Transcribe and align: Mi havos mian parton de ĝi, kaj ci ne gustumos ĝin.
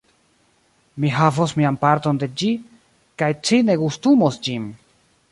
Mi 1.03 1.09
havos 1.17 1.51
mian 1.59 1.75
parton 1.83 2.19
de 2.23 2.29
ĝi, 2.41 2.49
kaj 3.23 3.29
ci 3.49 3.59
ne 3.69 3.75
gustumos 3.83 4.39
ĝin. 4.49 4.65